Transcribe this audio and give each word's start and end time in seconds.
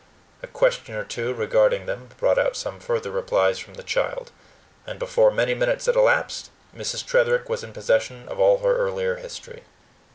A 0.41 0.47
question 0.47 0.95
or 0.95 1.03
two 1.03 1.31
regarding 1.31 1.85
them 1.85 2.09
brought 2.17 2.39
out 2.39 2.55
some 2.57 2.79
further 2.79 3.11
replies 3.11 3.59
from 3.59 3.75
the 3.75 3.83
child; 3.83 4.31
and 4.87 4.97
before 4.97 5.29
many 5.29 5.53
minutes 5.53 5.85
had 5.85 5.95
elapsed, 5.95 6.49
Mrs. 6.75 7.05
Tretherick 7.05 7.47
was 7.49 7.63
in 7.63 7.71
possession 7.71 8.27
of 8.27 8.39
all 8.39 8.57
her 8.63 8.75
earlier 8.75 9.17
history. 9.17 9.61